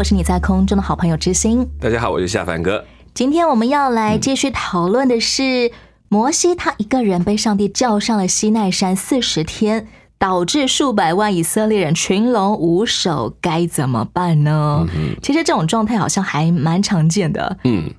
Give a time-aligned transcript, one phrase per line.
[0.00, 1.68] 我是你在空中的好朋友知心。
[1.78, 2.82] 大家好，我是夏凡哥。
[3.12, 5.70] 今天我们要来继续讨论的是
[6.08, 14.86] 摩西，他一个人被上帝叫上了西奈山四十天，导致数百万以色列人群龙无首，该怎么办呢？
[15.22, 17.58] 其实这种状态好像还蛮常见的。
[17.64, 17.92] 嗯，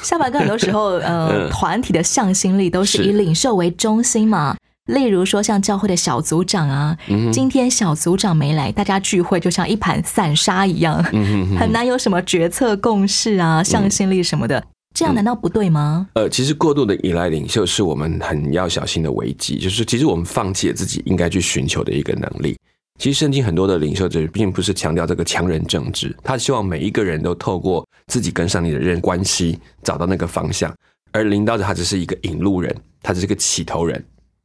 [0.00, 4.56] 夏凡哥很多时候，呃， 嗯团体的向心力都是以领袖为中心嘛。
[4.88, 14.64] 例如说，像教会的小组长啊，嗯今天小组长没来，大家聚会就像一盘散沙一样，嗯很难有什么决策共识啊、向心力什么的。
[14.94, 16.08] 这样难道不对吗？
[16.14, 22.56] 呃，其实过度的依赖领袖是我们很要小心的危机，就是其实我们放弃了自己应该去寻求的一个能力。
[22.98, 30.74] 其实圣经很多的领袖者并不是强调这个强人政治，他希望每一个人都透过自己跟上帝的人关系找到那个方向，
[31.12, 34.02] 而领导者他只是一个引路人，他只是个起头人。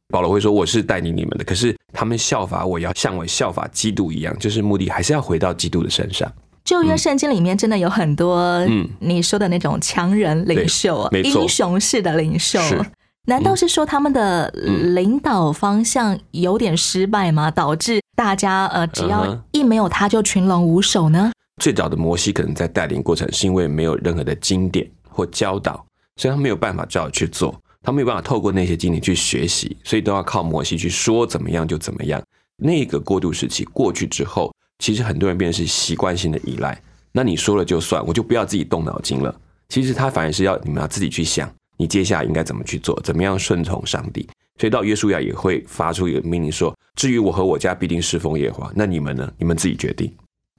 [0.08, 6.30] 保罗会说：“我是带领你们的，可是他们效法我，也要像我效法基督一样，就是目的还是要回到基督的身上。
[6.64, 8.38] 旧约圣经里面真的有很多，
[8.68, 12.58] 嗯你说的那种强人领袖英雄式的领袖。
[13.26, 17.50] 难道是说他们的嗯领导方向有点失败吗？
[17.50, 21.32] 导致大家呃，只要一没有他就群龙无首呢？
[21.62, 25.84] 最早的摩西可能在带领过程是因为没有任何的经典或教导，
[26.16, 32.20] 所以他没有办法照去做，他没有办法透过那些经历去学习，所以都要靠摩西去说怎么样就怎么样。
[32.56, 36.80] 那个过渡时期过去之后，其实很多人变成是习惯性的依赖。
[37.12, 39.38] 那你说了就算，我就不要自己动脑筋了。
[39.68, 44.26] 其实他反而是要你们要自己去想，你接下来应该怎么去做，怎么样顺从上帝。
[44.58, 49.30] 所以到约书亚也会发出一个命令说：“至于我和我家必定侍奉耶和华，那你们呢？
[49.36, 50.12] 你们自己决定。”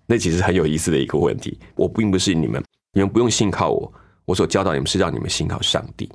[0.05, 1.57] 那其实很有意思的一个问题。
[1.75, 2.63] 我并不是你们，
[2.93, 3.91] 你们不用信靠我，
[4.25, 6.09] 我所教导你们是让你们信靠上帝。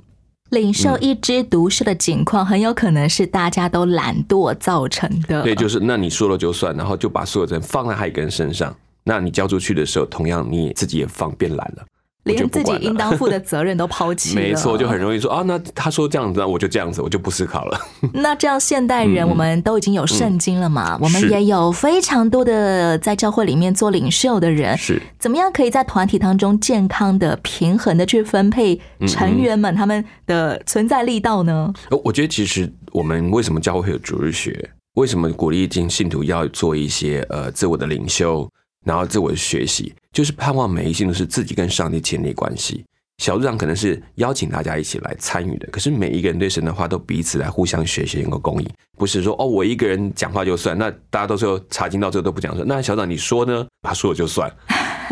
[0.51, 5.41] 领受一枝独秀的境况，很有可能是大家都懒惰造成的。
[5.43, 8.75] 对，就是那你说了就算，然后就把所有责任放在他一个人身上。
[9.03, 11.85] 那你交出去的时候，同样你也自己也放变懒了，
[12.23, 14.41] 连自己应当负的责任都抛弃了。
[14.41, 17.79] 没错，就很容易说啊，那他说这样子，那我就这样子，我就不思考了。
[18.13, 20.97] 那这样，现代人嗯我们都已经有圣经了嘛？
[21.01, 31.73] 我们也有非常多的在教会里面做领袖的人，是，怎么样可以在团体当中健康的、平衡的去分配成员们他们的存在力道呢？
[31.89, 34.69] 呃我觉得其实我们为什么教会会有主日学？
[34.95, 38.47] 为什么鼓励进信徒要做一些呃自我的领袖，
[38.85, 42.83] 然后自我的学习，就是盼望每一信徒是自己跟上帝建立关系。
[43.17, 53.67] 小组长可能是邀请大家一起来参与的，可是每一个人对神的话都彼此来互相学习，能够公益，不是说哦我一个人讲话就算，那大家都说查经到最后都不讲说，那小长你说呢？
[53.83, 54.51] 他说了就算，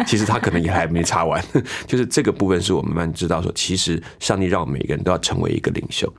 [0.08, 1.44] 其实他可能也还没查完，
[1.86, 6.12] 就是这个部分是我们慢慢知道说，其实上帝让我们每个人都要成为一个领袖。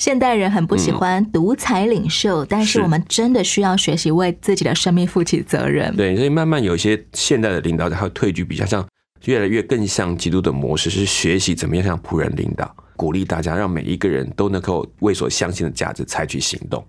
[0.00, 5.94] 现代人很不喜欢独裁领袖，但是是我们真的需要学习为自己的生命负起责任。
[5.94, 8.82] 对，所以慢慢有一些现代的领导者，他会退居比较像
[9.26, 16.82] 越来越更像基督的模式，是学习怎么样像仆人领导，鼓励大家，让每一个人都能够为所相信的价值采取行动。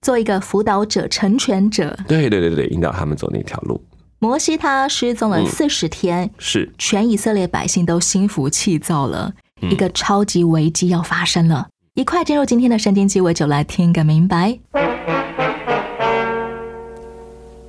[0.00, 1.98] 做一个辅导者、成全者。
[2.06, 3.84] 对对对对，引导他们走那条路。
[4.20, 11.66] 摩西他失踪了嗯四十天，是，全以色列百姓都心浮气躁了，嗯一个超级危机要发生了。
[11.94, 14.58] 一块进入今天的圣经鸡尾酒来听个明白。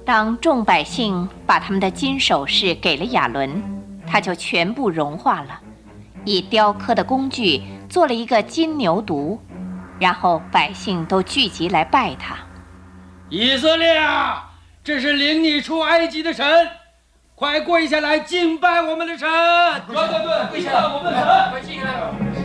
[0.03, 3.61] 当众百姓把他们的金首饰给了亚伦，
[4.07, 5.59] 他就全部融化了，
[6.23, 9.37] 以雕刻的工具做了一个金牛犊，
[9.99, 12.35] 然后百姓都聚集来拜他。
[13.29, 14.49] 以色列啊，
[14.83, 16.67] 这是领你出埃及的神，
[17.35, 19.29] 快跪下来敬拜我们的神！
[19.87, 22.44] 对对对，跪下来，我们的神，快进来！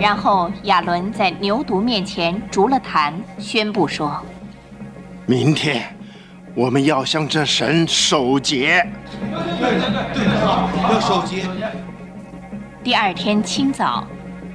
[0.00, 4.18] 然后亚伦在牛犊面前逐了坛，宣布说
[5.26, 5.94] 明天
[6.54, 8.82] 我们要向这神守节。
[9.60, 11.46] 对对对对要守节
[12.82, 14.06] ，：“第二天清早，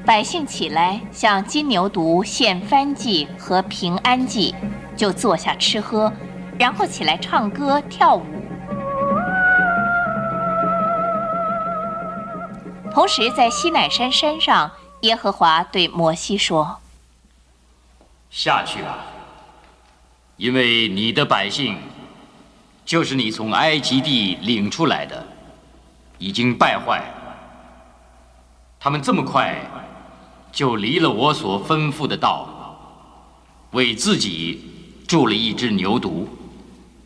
[0.04, 4.56] 百姓起来向金牛犊献燔祭和平安祭，
[4.96, 6.12] 就坐下吃喝，
[6.58, 8.24] 然后起来唱歌跳舞。
[12.92, 14.72] 同时，在西乃山山上，
[15.02, 16.80] 耶和华对摩西说
[18.32, 19.06] 下去吧，
[20.38, 21.78] 因为你的百姓
[22.84, 25.26] 就是你从埃及地领出来的，
[26.18, 27.04] 已经败坏，
[28.80, 29.60] 他们这么快
[30.52, 32.50] 就离了我所吩咐的道，
[33.72, 36.28] 为自己铸了一只牛犊，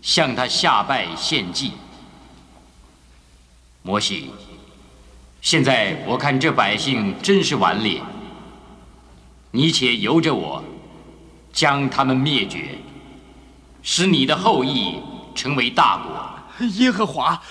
[0.01, 1.73] 向他下拜献祭。
[3.81, 4.31] 摩西，
[5.41, 8.01] 现在我看这百姓真是顽劣，
[9.51, 10.63] 你且由着我，
[11.53, 12.77] 将他们灭绝，
[13.81, 14.99] 使你的后裔
[15.33, 16.67] 成为大国。
[16.67, 17.41] 耶和华，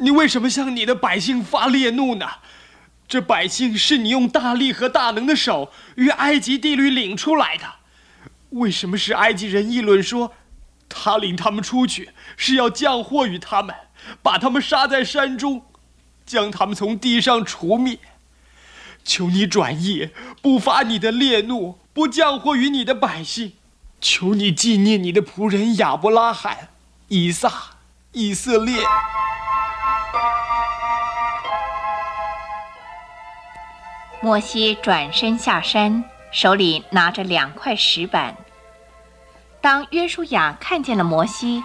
[0.00, 2.26] 你为什么向你的百姓发烈怒呢？
[3.08, 7.64] 这百姓是你用大力和大能的手与埃及地里领出来的，
[8.50, 10.34] 为什么是埃及人议论说，
[10.90, 13.74] 他领他们出去是要降祸于他们，
[14.22, 15.62] 把他们杀在山中？
[16.30, 17.98] 将他们从地上除灭，
[19.02, 20.10] 求你转意，
[20.40, 23.54] 不发你的烈怒，不降祸于你的百姓。
[24.00, 26.68] 求你纪念你的仆人亚伯拉罕、
[27.08, 27.52] 以撒、
[28.12, 28.80] 以色列。
[34.22, 38.36] 摩西转身下山，手里拿着两块石板。
[39.60, 41.62] 当约书亚看见了摩西，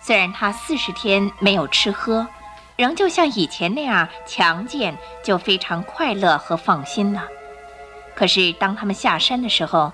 [0.00, 2.28] 虽然他四十天没有吃喝。
[2.76, 7.22] 仍旧像以前那样强健，就非常快乐和放心了。
[8.16, 9.92] 可是当他们下山的时候，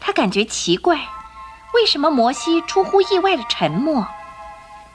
[0.00, 0.96] 他感觉奇怪，
[1.74, 4.06] 为什么摩西出乎意外的沉默？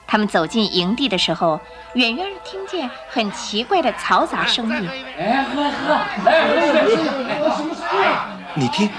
[0.06, 1.58] 他们走进营地的时候，
[1.94, 4.88] 远远听见很奇怪的嘈杂声音。
[5.18, 5.94] 哎，喝喝，
[6.24, 6.56] 来喝
[7.48, 8.08] 喝，什么声音？
[8.54, 8.90] 你听，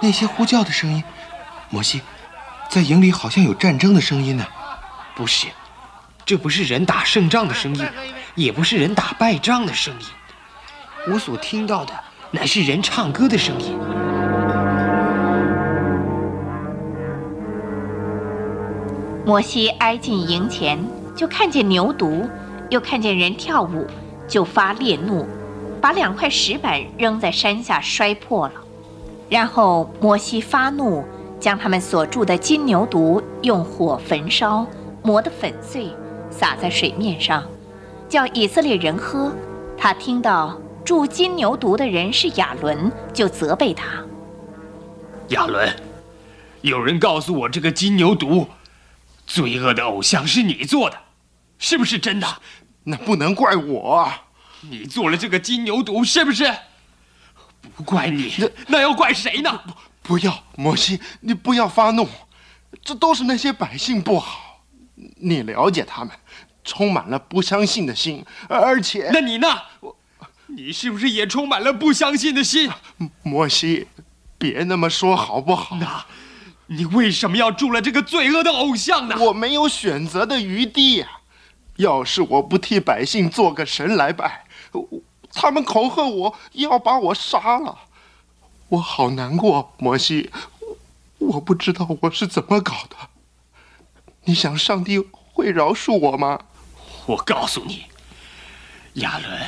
[0.00, 1.02] 那些呼叫的声音。
[1.70, 2.02] 摩西，
[2.68, 4.46] 在营里好像有战争的声音呢。
[5.16, 5.46] 不是。
[6.24, 7.84] 这不是人打胜仗的声音，
[8.34, 10.06] 也不是人打败仗的声音。
[11.12, 11.92] 我所听到的
[12.30, 13.76] 乃是人唱歌的声音。
[19.24, 20.78] 摩西挨近营前，
[21.16, 22.28] 就看见牛犊，
[22.70, 23.86] 又看见人跳舞，
[24.28, 25.26] 就发烈怒，
[25.80, 28.54] 把两块石板扔在山下摔破了。
[29.28, 31.04] 然后摩西发怒，
[31.40, 34.66] 将他们所住的金牛犊用火焚烧，
[35.02, 35.88] 磨得粉碎。
[36.32, 37.46] 洒在水面上，
[38.08, 39.32] 叫以色列人喝。
[39.76, 44.02] 他听到铸金牛犊的人是亚伦，就责备他。
[45.28, 45.74] 亚伦，
[46.62, 48.46] 有人告诉我，这个金牛犊，
[49.26, 50.98] 罪恶的偶像是你做的，
[51.58, 52.26] 是不是真的？
[52.84, 54.12] 那不能怪我。
[54.62, 56.52] 你做了这个金牛犊，是不是？
[57.76, 59.60] 不怪你，那那要怪谁呢？
[60.02, 62.08] 不要，摩西，你不要发怒，
[62.82, 64.51] 这都是那些百姓不好，
[65.16, 66.14] 你了解他们。
[66.64, 69.10] 充满了不相信的心，而且……
[69.12, 69.48] 那你呢？
[70.46, 72.70] 你是不是也充满了不相信的心？
[73.24, 73.88] 摩西，
[74.38, 75.74] 别那么说好不好？
[75.80, 76.04] 那，
[76.68, 79.16] 你为什么要住了这个罪恶的偶像呢？
[79.18, 81.08] 我没有选择的余地呀！
[81.78, 84.44] 要是我不替百姓做个神来拜，
[85.32, 87.76] 他们恐吓我要把我杀了，
[88.68, 89.72] 我好难过。
[89.78, 90.30] 摩西，
[91.18, 92.96] 我不知道我是怎么搞的。
[94.24, 96.40] 你想上帝会饶恕我吗？
[97.06, 97.86] 我告诉你，
[98.94, 99.40] 亚伦，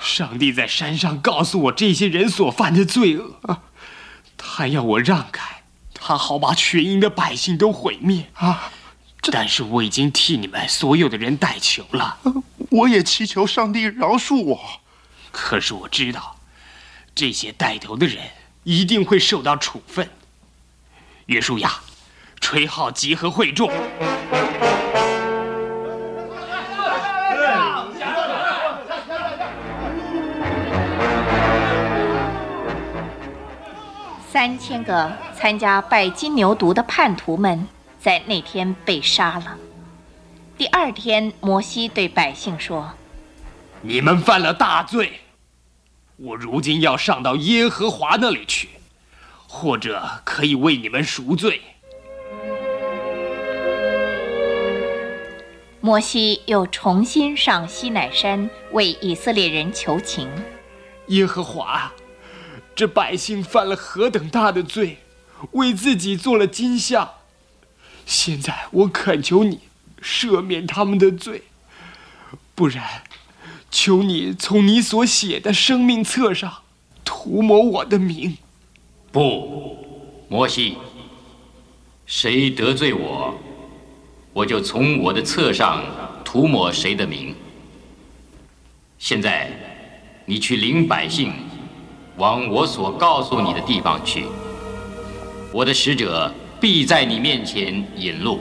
[0.00, 3.62] 上帝在山上告诉我这些人所犯的罪恶，
[4.36, 5.62] 他要我让开，
[5.94, 8.72] 他好把全营的百姓都毁灭啊！
[9.32, 12.18] 但是我已经替你们所有的人代求了，
[12.70, 14.80] 我也祈求上帝饶恕我。
[15.32, 16.40] 可是我知道，
[17.14, 18.30] 这些带头的人
[18.64, 20.10] 一定会受到处分。
[21.26, 21.80] 约书亚，
[22.48, 23.68] 吹号集合会众。
[34.30, 37.66] 三千个参加拜金牛犊的叛徒们
[37.98, 39.56] 在那天被杀了。
[40.56, 42.92] 第二天，摩西对百姓说
[43.82, 45.22] ：“你们犯了大罪，
[46.14, 48.68] 我如今要上到耶和华那里去，
[49.48, 51.60] 或者可以为你们赎罪。”
[55.86, 60.28] 摩西又重新上西乃山为以色列人求情。
[61.06, 61.92] 耶和华。
[62.74, 64.98] 这百姓犯了何等大的罪，
[65.52, 67.08] 为自己做了金像。
[68.04, 69.60] 现在我恳求你
[70.02, 71.44] 赦免他们的罪，
[72.56, 73.04] 不然，
[73.70, 76.52] 求你从你所写的生命册上
[77.04, 78.36] 涂抹我的名。
[79.12, 80.76] 不，摩西，
[82.06, 83.38] 谁得罪我，
[84.36, 85.82] 我就从我的册上
[86.22, 87.34] 涂抹谁的名。
[88.98, 89.50] 现在，
[90.26, 91.32] 你去领百姓。
[92.18, 94.26] 往我所告诉你的地方去，
[95.52, 98.40] 我的使者必在你面前引路。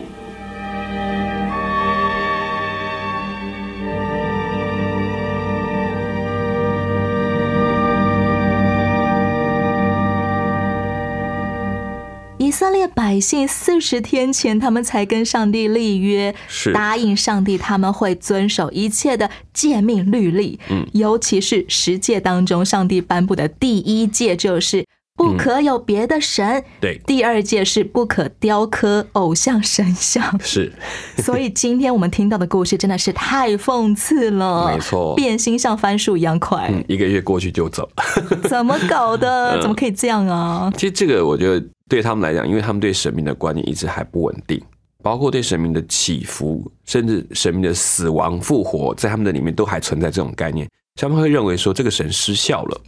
[13.15, 20.59] 百姓四十天前他们才跟上帝立约，是答应上帝他们会遵守一切的诫命律例。
[20.69, 26.63] 嗯尤其是十诫当中，上帝颁布的第一诫就是不可有别的神。
[26.81, 30.71] 对，第二届是不可雕刻偶像神像， 是
[31.17, 37.89] 所以今天我们听到的故事真的是太讽刺了，没错变心像番薯一样快，嗯，一个月过去就走。
[38.49, 39.55] 怎么搞的？
[39.57, 40.71] 嗯怎么可以这样啊？
[40.75, 44.61] 其实这个我觉得对他们来讲，因为他们对神明的观念一直还不稳定，
[45.01, 50.67] 包括对神明的起伏，甚至神明的死亡复活，在他们的里面都还存在这种概念。
[50.99, 52.81] 他们会认为说这个神失效了，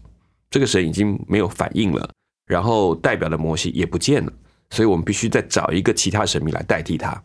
[0.49, 2.09] 这个神已经没有反应了，
[2.47, 4.31] 然后代表的摩西也不见了，
[4.71, 7.21] 所以我们必须再找一个其他神明来代替他。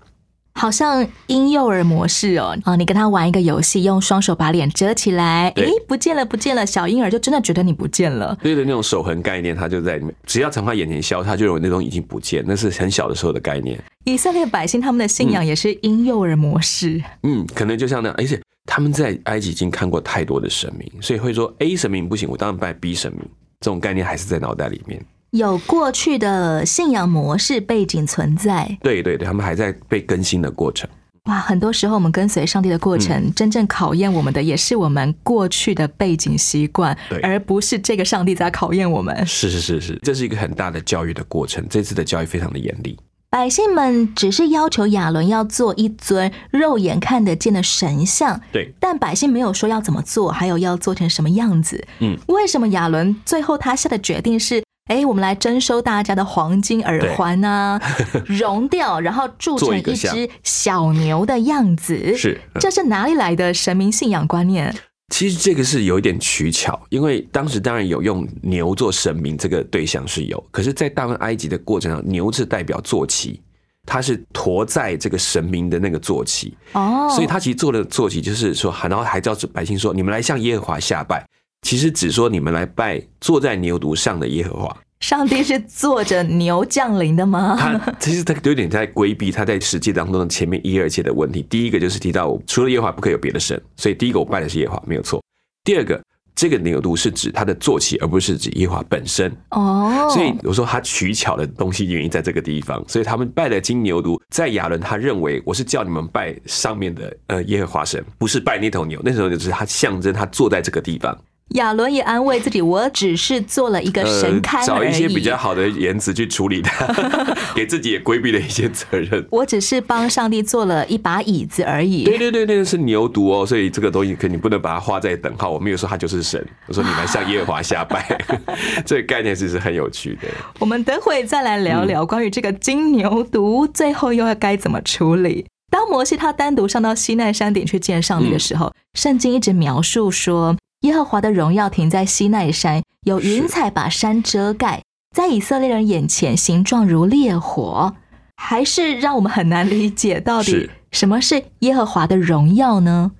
[0.54, 8.36] 好像婴幼儿模式哦，啊，你跟他玩一个游戏，用双手把脸遮起来，对诶，不见了，不见了，小婴儿就真的觉得你不见了。
[8.42, 13.82] 对的那种守恒概念，他就在里面，只要从他眼前消，他就认为那东西已经不见，那是很小的时候的概念。
[14.04, 23.22] 以色列百姓他们的信仰也是婴幼儿模式，嗯，可能就像那样，而且他们在埃及已经看过太多的神明，所以会说 A 神明不行，我当然拜 B 神明。
[23.60, 25.00] 这种概念还是在脑袋里面。
[25.32, 28.76] 有过去的信仰模式背景存在。
[28.82, 30.88] 对对对，他们还在被更新的过程。
[31.24, 39.26] 哇，很多时候我们跟随上帝的过程，嗯真正考验我们的也是我们过去的背景习惯对，而不是这个上帝在考验我们。
[39.26, 41.66] 是是是是，这是一个很大的教育的过程。
[41.70, 42.98] 这次的教育非常的严厉。
[43.30, 51.82] 百姓们只是要求亚伦要做一尊肉眼看得见的神像，对，但百姓没有说要怎么做，还有要做成什么样子。
[52.00, 54.62] 嗯，为什么亚伦最后他下的决定是？
[54.86, 57.80] 哎，我们来征收大家的黄金耳环啊，
[58.26, 62.16] 熔掉，然后铸成一只小牛的样子。
[62.16, 64.74] 是嗯这是哪里来的神明信仰观念？
[65.12, 73.40] 其实这个是有一点取巧，因为当时当然有用牛做神明，这个对象是有，可是，在大部分埃及的过程上，牛是代表坐骑，
[73.84, 81.26] 它是驮在这个神明的那个坐骑，哦，所以他其实做的坐骑就是说，然后还叫百姓说，你们来向耶和华下拜，
[81.62, 84.76] 其实只说你们来拜坐在牛犊上的耶和华。
[85.00, 87.56] 上帝是坐着牛降临的吗？
[87.58, 91.42] 他其实他有点在规避他在实际当中的前面一二节的问题。
[91.50, 95.20] 第一个就是提到我除了耶和华不可以有别的神，所以第一个我拜的是耶和华，没有错。
[95.64, 96.00] 第二个，
[96.36, 99.36] 这个牛犊是指他的坐骑，而不是指耶和华本身。
[99.50, 111.16] 哦，所以我说他取巧的东西原因在这个地方，所以他们拜的金牛犊，在亚伦他认为我是叫你们拜上面的呃耶和华神，不是拜那头牛，那头牛就是他象征他坐在这个地方。
[111.50, 114.82] 亚伦也安慰自己，我只是做了一个神龛呃、找。
[114.82, 116.86] 一些比较好的言辞去处理它，
[117.54, 119.26] 给自己也规避了一些责任。
[119.30, 122.04] 我只是帮上帝做了一把椅子而已。
[122.04, 125.50] 对对对，那个是牛犊哦，所以这个东西可你不能把它画在等号。
[125.50, 128.18] 我没有说他就是神，我说你们向耶和华下拜，
[128.86, 130.28] 这个概念其实很有趣的。
[130.58, 135.46] 我们等会再来聊聊关于这个金牛犊，最后又要该怎么处理。
[135.70, 140.56] 当摩西他单独上到西奈山顶去见上帝的时候，圣经一直描述说。
[140.82, 144.82] 耶和华的荣耀停在西奈山，有云彩把山遮盖，
[145.14, 147.94] 在以色列人眼前形状如烈火，
[148.36, 153.12] 还是让我们很难理解到底什么是耶和华的荣耀呢？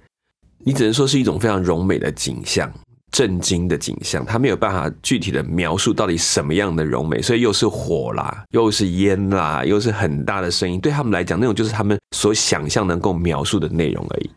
[0.65, 2.69] 你只能说是一种非常柔美的景象，
[3.13, 14.31] 震惊的景象，他没有办法具体的描述到底什么样的柔美，所以又是火啦，又是烟啦，又是很大的声音，对他们来讲，那种就是他们所想象能够描述的内容而已。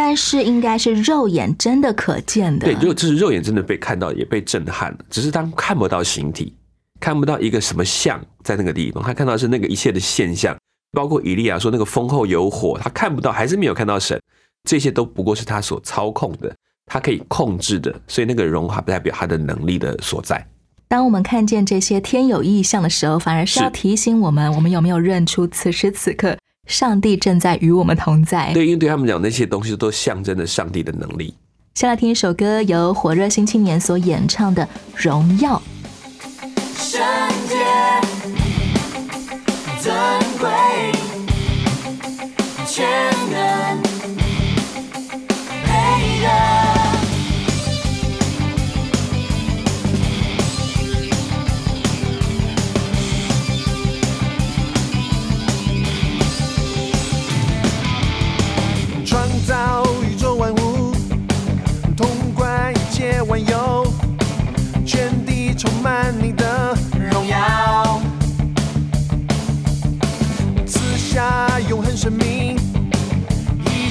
[0.00, 2.66] 但是应该是肉眼真的可见的。
[2.66, 4.98] 对，就就是肉眼真的被看到，也被震撼了。
[5.10, 6.54] 只是当看不到形体，
[7.00, 10.56] 看不到一个什么像在那个地方，他看到是那个一切的现象，
[10.92, 14.22] 包括以利亚说那个风后有火，他看不到，还是没有看到神，
[14.62, 16.54] 这些都不过是他所操控的，
[16.86, 20.46] 他可以控制的，所以那个荣华不代表他的能力的所在。
[20.86, 26.36] 当我们看见这些天有异象的时候，反而是要提醒我们，我们有没有认出此时此刻。
[26.68, 28.52] 上帝正在与我们同在。
[28.52, 31.34] 对，因为对他们讲，那些东西都象征着上帝的能力。
[31.74, 34.62] 先来听一首歌，由火热新青年所演唱的
[34.94, 35.56] 《荣耀》。
[36.76, 37.00] 圣
[37.48, 37.56] 洁、
[39.80, 39.94] 尊
[40.38, 40.48] 贵、
[42.66, 42.86] 全
[43.30, 43.47] 能、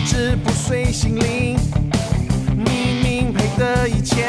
[0.07, 1.59] 直不碎心灵，
[2.55, 4.23] 你明配的一切。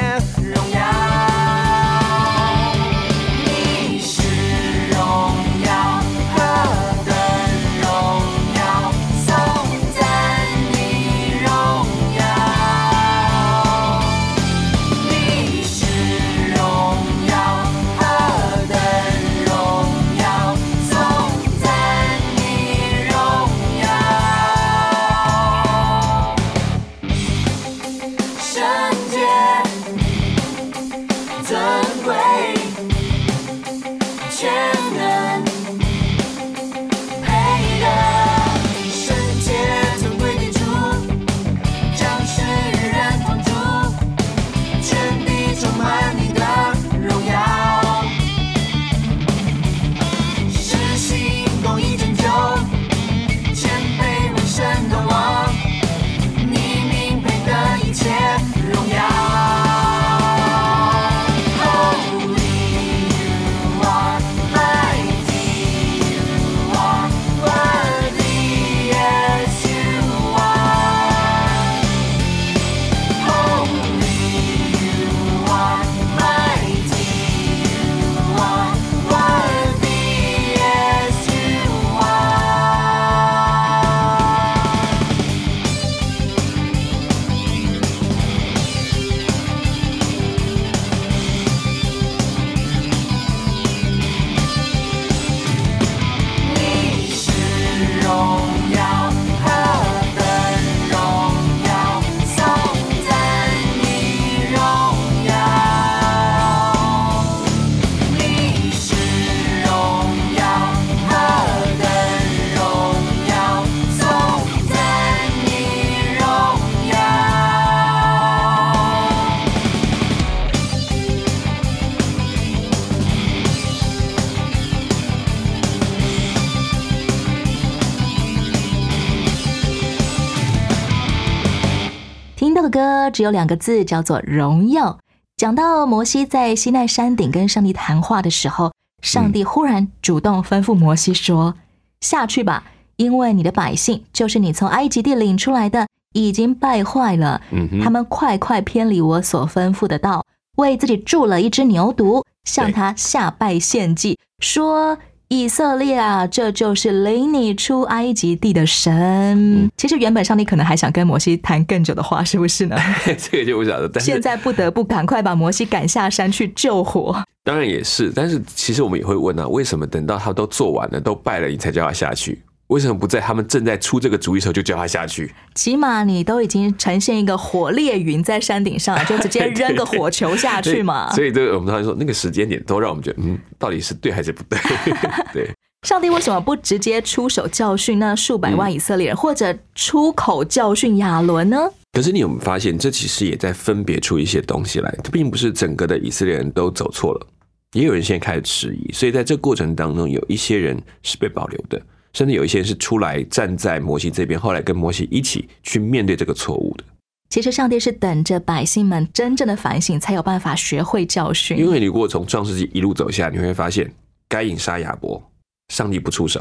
[133.18, 135.00] 只有两个字，叫做荣耀。
[135.37, 141.57] 讲到摩西在西奈山顶跟上帝谈话的时候，上帝忽然主动吩咐摩西说
[142.00, 142.62] ：“下去吧，
[142.94, 147.40] 因为你的百姓就是你从埃及地领出来的，已经败坏了。
[147.50, 150.24] 嗯他们快快偏离我所吩咐的道，
[150.59, 154.96] 为自己铸了一只牛犊，向他下拜献祭，说。”
[155.29, 159.71] 以色列啊，这就是领你出埃及地的神。
[159.77, 162.77] 其实原本上帝可能还想跟摩西谈更久的话，是不是呢？
[163.19, 163.87] 这个就不晓得。
[163.88, 167.23] 但是现在不得不赶快把摩西赶下山去救火。
[167.45, 172.43] 当然也是，但是其实我们也会问啊，为什么等到他都做完了、都拜了，你才叫他下去？
[172.68, 175.33] 为什么不在他们正在出这个主意的时候就叫他下去？
[175.54, 181.11] 起码你都已经呈现一个火烈云在山顶上，就直接 扔个火球下去嘛。
[181.12, 184.59] 所以这个我们常常说，那个时间点都让我们觉得，嗯，到底是对还是不对？
[185.33, 185.50] 对。
[185.87, 191.70] 上帝为什么不直接出手教训那数百万以色列人，或者出口教训亚伦呢？
[191.92, 194.94] 可是你有没有发现，这其实也在分别出一些东西来？
[195.02, 197.26] 这并不是整个的以色列人都走错了，
[197.72, 198.92] 也有人现在开始迟疑。
[198.92, 201.81] 所以在这过程当中，有一些人是被保留的。
[202.12, 206.85] 甚至有一些人是出来站在摩西这边，后来跟摩西一起去面对这个错误的。
[207.31, 211.59] 其实上帝是等着百姓们真正的反省，才有办法学会教训。
[211.59, 213.92] 因为你如果从创世纪一路走下，你会发现，
[214.27, 215.23] 该隐杀亚伯，
[215.68, 216.40] 上帝不出手；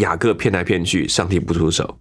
[0.00, 1.96] 雅各骗来骗去，上帝不出手。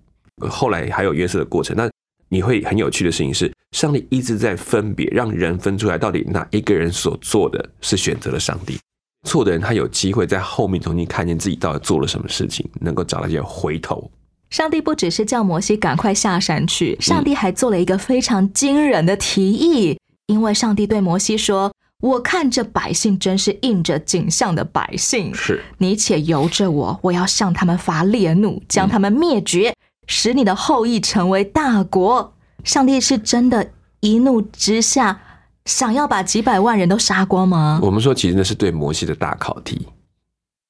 [0.50, 1.88] 后来还有约瑟的过程，那
[2.30, 8.80] 你会很有趣的事情是，上帝一直在分别，让人分出来，到底哪一个人所做的是选择了上帝。
[9.24, 14.10] 错的人，他有机会在后面重新看见自己到底做了什么事情，能够找到一些回头。
[14.50, 19.98] 上帝不只是叫摩西赶快下山去，上帝还做了一个非常惊人的提议。
[20.28, 29.74] 因为上帝对摩西说：“我看这百姓真是应着景象的百姓，是你且由着我，我要向他们发烈怒，将他们灭绝，
[30.08, 35.22] 使你的后裔成为大国。”上帝是真的一怒之下。
[35.66, 37.80] 想要把几百万人都杀光吗？
[37.82, 39.88] 我们说，其实那是对摩西的大考题，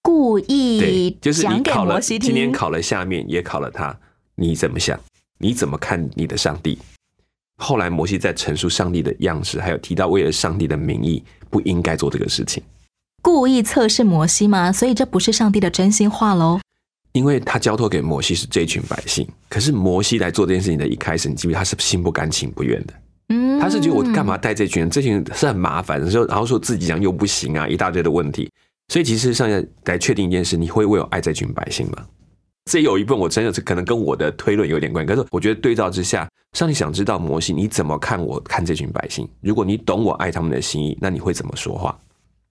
[0.01, 3.97] 故意就是你考了，今天考了下面，也考了他，
[4.35, 4.99] 你怎么想？
[5.37, 6.77] 你怎么看你的上帝？
[7.61, 12.61] 后来摩西在陈述上帝的样式，还有提到为了上帝的名义不应该做这个事情，
[13.21, 14.71] 故意测试摩西吗？
[14.71, 16.59] 所以这不是上帝的真心话喽。
[17.11, 22.93] 因为他交托给摩西是这群百姓，可是摩西来做这件事情的一开始，你记不记得他是心不甘情不愿的？
[23.29, 24.89] 嗯，他是觉得我干嘛带这群人？
[24.89, 28.49] 这群人是很麻烦的时候，然后说自己讲又不行啊，一大堆的问题。
[28.91, 32.03] 所以其实上下来确定一件事，你会为我爱这群百姓吗？
[32.65, 35.13] 这有一部分我真的是可能跟我的推论有点关系。
[35.13, 39.27] 可是我觉得对照之下，上帝想知道摩西你怎么看我看这群百姓？
[39.41, 41.95] 如果你懂我爱他们的心意，那你会怎么说话？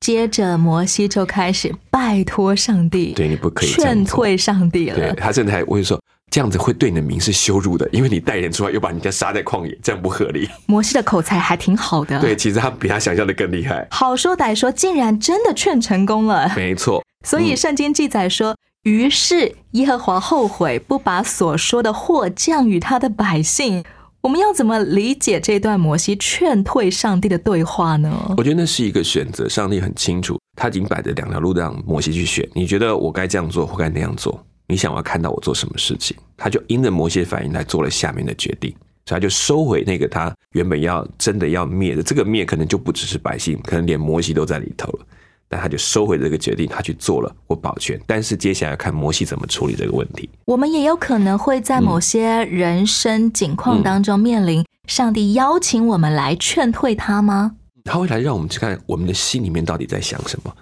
[0.01, 4.97] 接着摩西就开始拜托上帝，对你不可以劝退上帝了。
[4.97, 6.01] 对他甚至还会说。
[6.31, 10.49] 这样子会对你的名是羞辱的，因为你带人出来又把人家杀在旷野，这样不合理。
[10.67, 13.87] 摩西的口才还挺好的，对，其实他比他想象的更厉害。
[13.91, 16.53] 好说歹说，竟然真的劝成功了。
[16.55, 23.83] 没错，所以圣经记载说，于是耶和华后悔，不把所说的祸降与他的百姓。
[24.21, 28.35] 我们要怎么理解这段摩西劝退上帝的对话呢？
[28.37, 32.47] 我觉得那是一个选择，上帝很清楚，他已经摆着两条路让摩西去选。
[32.53, 34.45] 你觉得我该这样做，或该那样做？
[34.69, 38.71] 你想要看到我做什么事情，他就因着某些反应来做了下面的决定，
[39.07, 45.07] 所以他就收回那个他原本要真的要灭的这个灭，可能就不只是百姓，可能连摩西都在里头了。
[45.51, 47.99] 但他就收回这个决定，他去做了，我保全。
[48.07, 50.29] 但是接下来要看摩西怎么处理这个问题。
[50.45, 57.57] 我们也有可能会在某些人生境况当中面临上帝邀请我们来劝退他吗？
[57.85, 60.55] 他会来让我们去看我们的心里面到底在想什么，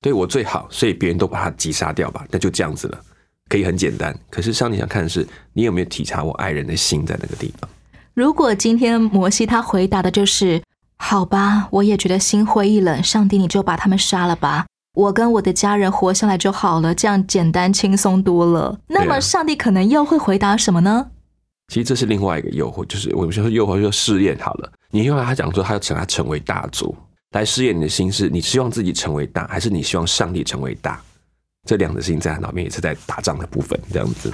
[0.00, 3.00] 对我最好，所以别人都把他击杀掉吧，那就这样子了。
[3.48, 7.68] 可以很简单，可是上帝想看的是你有没有体察我爱人的心在那个地方。
[8.14, 10.62] 如果今天摩西他回答的就是
[10.98, 21.08] “好吧，我也觉得心灰意冷，上帝你就把他们杀了吧，我跟我的家人活下来就好了，这样简单轻松多了。”那么上帝可能又会回答什么呢？
[21.68, 24.72] 其实这是另外一个诱惑，就是我们说诱惑，就试验好了。
[24.90, 26.96] 你因为他讲说他要请他成为大族，
[27.32, 31.02] 来试验你的心是，你希望自己成为大，还是你希望上帝成为大？
[31.66, 34.32] 这两个事情在他脑面也是在打仗的部分，这样子。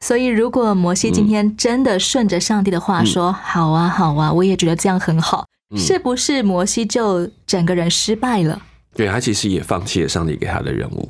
[0.00, 8.60] 所以，如果摩西今天真的顺着上帝的话说：“好啊，好啊，我也觉得这样很好。”是不是摩西就整个人失败了？
[8.94, 11.08] 对他其实也放弃了上帝给他的任务。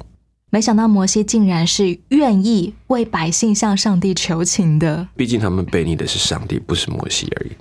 [0.50, 5.08] 没想到摩西竟然是愿意为百姓向上帝求情的。
[5.16, 7.52] 毕竟他们背逆的是上帝，不是摩西而已。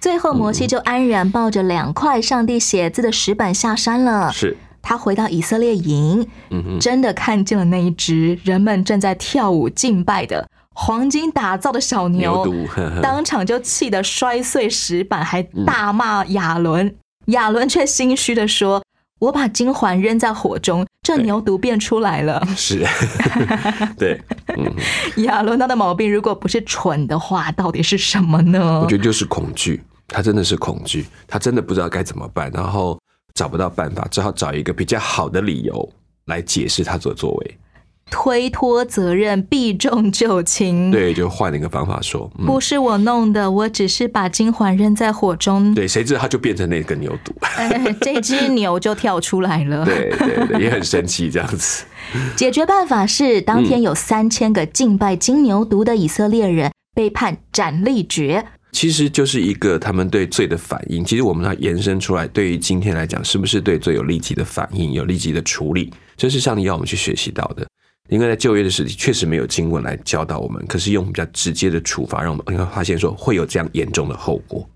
[0.00, 4.32] 最后，摩西就安然抱着两块上帝写字的石板下山了。
[4.32, 4.56] 是。
[4.82, 6.26] 他回到以色列营，
[6.80, 16.94] 真的看见了那一只人们正在跳舞敬拜的黄金打造的小牛，牛犊呵呵 当场就气得摔碎石板，还大骂亚伦。
[17.26, 18.82] 亚伦却心虚的说
[19.20, 22.42] ：“我把金环扔在火中，这牛犊便出来了。
[22.56, 22.84] 是，
[23.96, 24.20] 对，
[24.56, 24.72] 嗯，”
[25.24, 28.86] 亚伦他的毛病，如果不是蠢的话，到底是什么呢我？
[28.88, 32.98] 觉得就是恐惧，他真的是恐惧，他真的不知道该怎么办，然后
[33.34, 35.92] 找不到办法，只好找一个比较好的理由
[36.26, 37.56] 来解释他所作为。
[38.12, 40.90] 推脱责任，避重就轻。
[40.90, 49.84] 对，就换了一个方法说，嗯，不是我弄的，我只是把金环扔在火中，对，谁知道他就变成那个牛犊，哎这只牛就跳出来了。
[49.86, 51.84] 对对对，也很神奇这样子。
[52.34, 58.44] 解决办法是，当天有三千个敬拜金牛犊的以色列人被判斩立决。
[58.72, 61.04] 其实就是一个他们对罪的反应。
[61.04, 65.92] 其实我们要延伸出来，对于今天来讲，是不是对罪有立即的反应，有立即的处理？
[66.16, 67.66] 这是上帝要我们去学习到的。
[68.08, 74.68] 因为在旧约的时期，确实没有经文来教导我们，可是用比较直接的处罚，让我们会发现说会有这样严重的后果。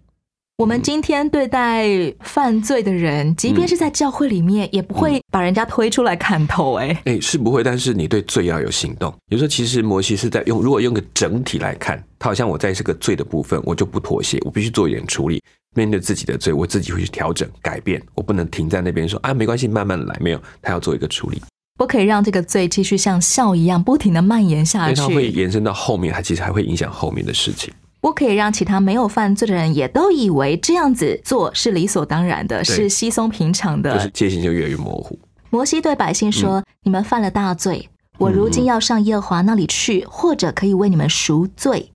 [0.57, 1.85] 我们今天对待
[2.21, 9.13] 犯罪的人，即便是在教会里面，也不会把人家推出来砍头、哎、哎，是不会，但是你对罪要有行动。
[9.31, 15.43] 有时候其实摩西是在用，如果用个整体来看，他好像我在这个罪的部分，我就不妥协，我必须做一点处理。
[15.75, 20.17] 面对自己的罪，我自己会去调整、改变，我不能停在那边说啊，没关系，慢慢来。
[20.21, 21.43] 没有，他要做一个处理，
[21.77, 27.75] 不可以让这个罪继续像笑一样不停的蔓延下因为它会，延伸到后面，它其实还会影响后面的事情。
[28.05, 33.95] 不可以让其他没有犯罪的人也都以为这样子做是理所当然的，是稀松平常的。
[33.95, 35.19] 就是界限就越来越模糊。
[35.49, 37.89] 摩西对百姓说：“嗯你们犯了大罪，
[38.19, 41.93] 我如今要上耶和华那里去，或者可以为你们赎罪。”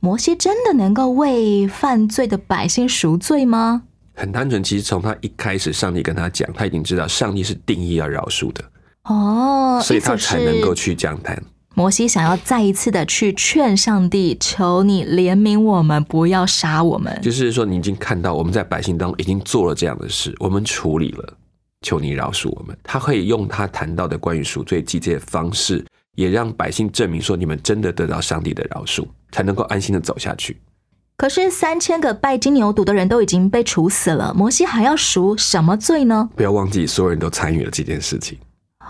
[0.00, 3.82] 摩西真的能够为犯罪的百姓赎罪吗？
[4.14, 8.64] 很单纯，其实从他一开始，上帝跟他讲，他已经知道上帝是定义要饶恕的，
[9.04, 11.36] 哦，所以他才能够去这样谈。
[11.74, 17.18] 摩西想要再一次的去劝上帝，求你怜悯我们，不要杀我们。
[17.22, 21.32] 就是说，你已经看到我们在百姓当中已经做了这样的事，我们处理了，
[21.80, 22.76] 求你饶恕我们。
[22.82, 30.58] 他可以用他谈到的关于赎罪祭这些方式，也让百姓证明说，你们真的得到上帝的饶恕，才能够安心的走下去。
[31.16, 36.28] 可是三千个拜金牛犊的人都已经被处死了，摩西还要赎什么罪呢？
[36.34, 38.36] 不要忘记，所有人都参与了这件事情，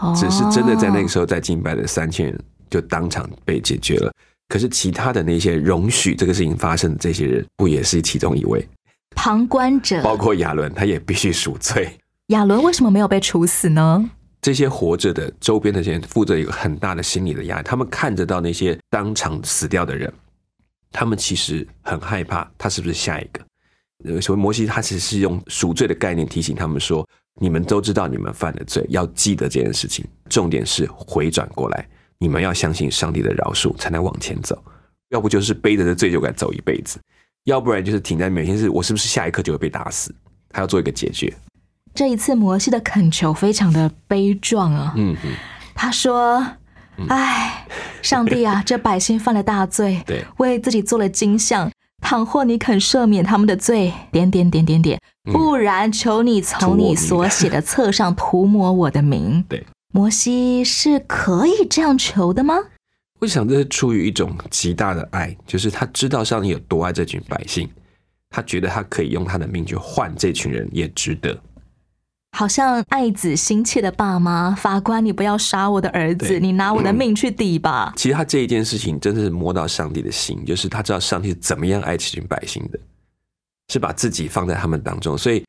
[0.01, 2.41] 哦只是真的在那个时候在敬拜的三千人
[2.73, 4.13] 就当场被解决了。
[4.49, 8.67] 可是其他的那些容许这个事情发生的这些人，不也是其中一位？
[9.15, 11.99] 旁观者，包括亚伦，他也必须赎罪。
[12.29, 14.11] 亚伦为什么没有被处死呢？
[14.41, 20.13] 这些活着的周边的人负责一个很大的心理的压力，他们看得到那些当场死掉的人，
[20.91, 23.41] 他们其实很害怕，他是不是下一个？
[24.05, 27.09] 呃，所以摩西他其实是用赎罪的概念提醒他们说：
[27.41, 30.05] 你们都知道你们犯了罪，要记得这件事情。
[30.29, 31.89] 重点是回转过来，
[32.23, 34.57] 你们要相信上帝的饶恕，才能往前走。
[35.11, 37.01] 要不就是背着这罪疚感走一辈子，
[37.45, 40.15] 要不然就是停在每天是我是不是下一刻就会被打死？
[40.49, 41.35] 他要做一个解决。
[41.93, 45.33] 这一次摩西的恳求非常的悲壮啊，嗯嗯，
[45.75, 46.47] 他说
[47.09, 47.67] ：“唉，
[48.01, 51.71] 上帝啊，这百姓犯了大罪，对，为自己做了金像。
[52.01, 62.55] 倘或你肯赦免他们的罪，点点点点点，嗯不然求你从你所写的册上涂抹我的名。”对，摩西是可以这样求的吗？
[63.21, 67.69] 我想这是出于一种极大的爱，就是他知道上帝有多爱这群百姓，
[68.31, 71.39] 他觉得他可以用他的命去换这群人，也值得。
[72.35, 77.93] 好像爱子心切的爸妈，法官，你不要杀我的儿子，你拿我的命去抵吧。
[77.95, 82.81] 其实他这一件事情真的是摸到上帝的心，就是他知道上帝是怎么样爱这群百姓的，
[83.69, 85.45] 是把自己放在他们当中，所以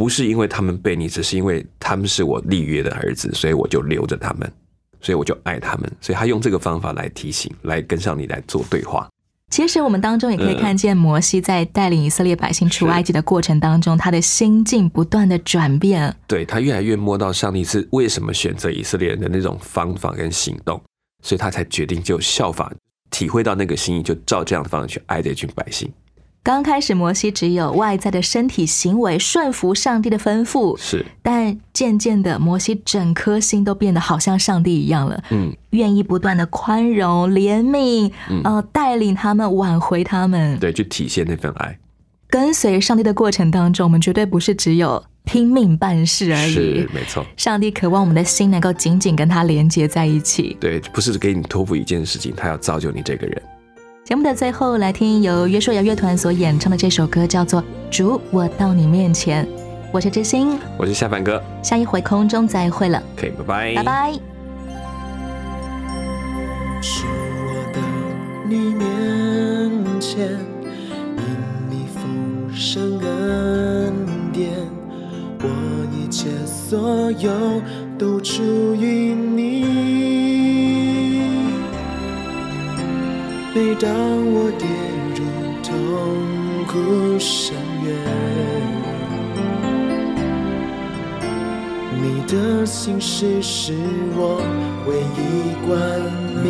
[0.00, 4.50] 不是因为他们背你，只是因为他们是我立约的儿子，所以我就留着他们，
[4.98, 9.06] 所以我就爱他们，所以他用这个方法来提醒，来跟上你来做对话。
[9.50, 16.16] 其实我们当中也可以嗯看见摩西在带领以色列百姓出埃及的过程当中，他的心境不断的转变。
[16.26, 20.80] 对他越来越摸到上帝是为什么选择以色列人的那种方法跟行动，
[21.22, 22.72] 所以他才决定就效法，
[23.10, 25.92] 体会到那个心意，就照这样的方式去爱这群百姓。
[26.42, 40.58] 刚开始，摩西只有外在的身体行为顺服上帝的吩咐，是，但渐渐的，摩西整颗心都变得好像上帝一样了，嗯，愿意不断的宽容、怜悯，嗯呃，带领他们，挽回他们。
[40.58, 41.78] 对，去体现那份爱。
[42.30, 46.88] 跟随上帝的过程当中，我们绝对不是只有拼命办事而已是，。
[46.94, 47.26] 没错。
[47.36, 50.56] 上帝渴望我们的心能够紧紧跟他连接在一起。
[50.58, 53.42] 对，不是给你托付一件事情，他要造就你这个人。
[54.10, 59.46] 节目的最后，来听由约书亚乐团所演唱的这首歌，叫做《主，我到你面前》。
[59.92, 64.12] 我是知心，我是下凡哥，下一回空中再会了，可以，拜拜，拜拜。
[66.82, 67.78] 是我的
[68.48, 70.26] 你面前，
[71.16, 71.22] 因
[71.70, 73.94] 你丰盛恩
[74.32, 74.50] 典，
[75.40, 75.46] 我
[75.94, 77.30] 一切所有
[77.96, 78.42] 都出
[78.74, 79.49] 于你。
[83.80, 84.68] 当我跌
[85.16, 85.24] 入
[85.62, 85.72] 痛
[86.66, 87.88] 苦深渊，
[91.98, 93.72] 你的心事是
[94.14, 94.42] 我
[94.86, 95.72] 唯一冠
[96.44, 96.46] 冕。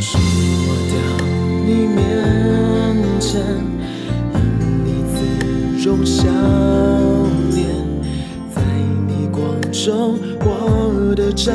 [0.00, 0.18] 主，
[0.66, 0.94] 我到
[1.64, 2.00] 你面
[3.20, 3.30] 前，
[4.34, 4.36] 因
[4.82, 5.14] 你自
[5.86, 6.26] 容笑
[7.54, 7.62] 脸，
[8.52, 8.60] 在
[9.06, 11.52] 你光中，我的照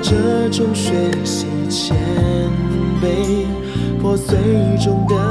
[0.00, 0.92] 这种学
[1.24, 1.96] 习谦
[3.02, 3.46] 卑，
[4.00, 4.38] 破碎
[4.82, 5.27] 中的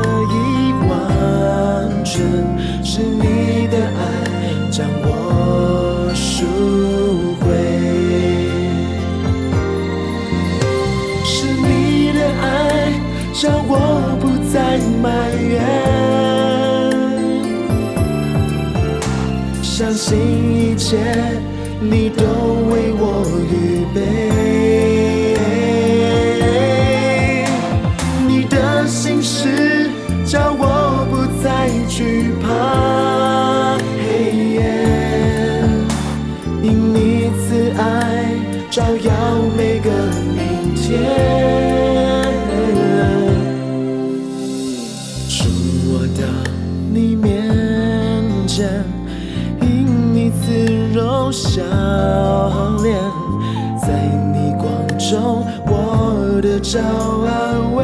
[56.78, 57.84] 找安慰。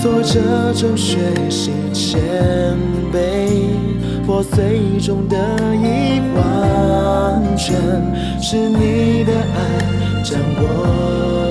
[0.00, 1.18] 挫折中学
[1.50, 2.18] 习谦
[3.12, 3.74] 卑，
[4.24, 5.36] 破碎中得
[5.74, 7.76] 以完全，
[8.40, 9.58] 是你的爱
[10.24, 11.49] 将我。